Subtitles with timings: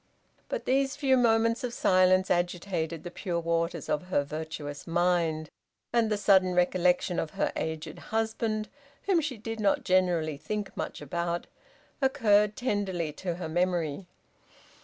[0.49, 5.47] But these few moments of silence agitated the pure waters of her virtuous mind,
[5.93, 8.67] and the sudden recollection of her aged husband,
[9.03, 11.45] whom she did not generally think much about,
[12.01, 14.07] occurred tenderly to her memory.